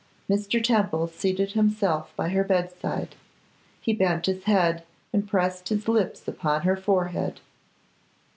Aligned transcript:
Mr. 0.27 0.59
Temple 0.63 1.05
seated 1.07 1.51
himself 1.51 2.11
by 2.15 2.29
her 2.29 2.43
bedside; 2.43 3.13
he 3.81 3.93
bent 3.93 4.25
his 4.25 4.45
head 4.45 4.83
and 5.13 5.27
pressed 5.29 5.69
his 5.69 5.87
lips 5.87 6.27
upon 6.27 6.63
her 6.63 6.75
forehead. 6.75 7.39